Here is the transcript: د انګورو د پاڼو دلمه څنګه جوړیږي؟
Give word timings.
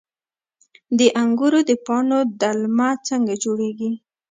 د 0.97 0.99
انګورو 1.21 1.59
د 1.69 1.71
پاڼو 1.85 2.19
دلمه 2.41 2.89
څنګه 3.07 3.33
جوړیږي؟ 3.43 3.91